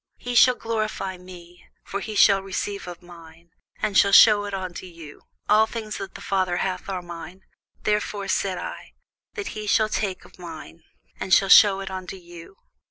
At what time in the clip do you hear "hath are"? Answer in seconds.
6.57-7.03